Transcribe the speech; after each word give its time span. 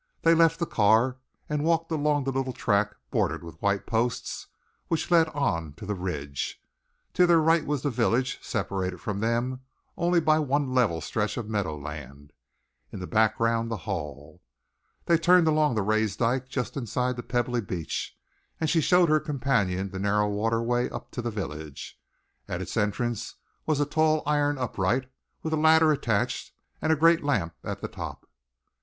They 0.23 0.33
left 0.33 0.57
the 0.57 0.65
car 0.65 1.17
and 1.47 1.63
walked 1.63 1.91
along 1.91 2.23
the 2.23 2.31
little 2.31 2.53
track, 2.53 2.95
bordered 3.11 3.43
with 3.43 3.61
white 3.61 3.85
posts, 3.85 4.47
which 4.87 5.11
led 5.11 5.29
on 5.29 5.73
to 5.73 5.85
the 5.85 5.93
ridge. 5.93 6.59
To 7.13 7.27
their 7.27 7.37
right 7.37 7.63
was 7.67 7.83
the 7.83 7.91
village, 7.91 8.39
separated 8.41 8.99
from 8.99 9.19
them 9.19 9.61
only 9.95 10.19
by 10.19 10.39
one 10.39 10.73
level 10.73 11.01
stretch 11.01 11.37
of 11.37 11.47
meadowland; 11.47 12.33
in 12.91 12.99
the 12.99 13.05
background, 13.05 13.69
the 13.69 13.77
hall. 13.85 14.41
They 15.05 15.19
turned 15.19 15.47
along 15.47 15.75
the 15.75 15.83
raised 15.83 16.17
dike 16.17 16.49
just 16.49 16.75
inside 16.75 17.15
the 17.15 17.21
pebbly 17.21 17.61
beach, 17.61 18.17
and 18.59 18.71
she 18.71 18.81
showed 18.81 19.07
her 19.07 19.19
companion 19.19 19.91
the 19.91 19.99
narrow 19.99 20.27
waterway 20.29 20.89
up 20.89 21.11
to 21.11 21.21
the 21.21 21.29
village. 21.29 22.01
At 22.47 22.59
its 22.59 22.75
entrance 22.75 23.35
was 23.67 23.79
a 23.79 23.85
tall 23.85 24.23
iron 24.25 24.57
upright, 24.57 25.11
with 25.43 25.53
a 25.53 25.57
ladder 25.57 25.91
attached 25.91 26.53
and 26.81 26.91
a 26.91 26.95
great 26.95 27.23
lamp 27.23 27.53
at 27.63 27.81
the 27.81 27.87
top. 27.87 28.27